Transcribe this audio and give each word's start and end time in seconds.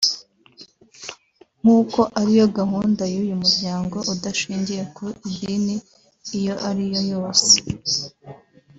nk’uko 1.61 1.99
ariyo 2.19 2.45
gahunda 2.57 3.03
y’uyu 3.13 3.35
muryango 3.43 3.97
udashingiye 4.13 4.83
ku 4.95 5.05
idini 5.29 5.75
iyo 6.37 6.53
ariyo 6.69 7.01
yose 7.13 7.53